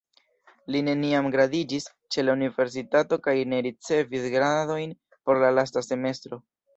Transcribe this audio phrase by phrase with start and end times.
[0.75, 1.83] Li neniam gradiĝis
[2.15, 4.97] ĉe la universitato kaj ne ricevis gradojn
[5.29, 6.41] por la lasta semestro.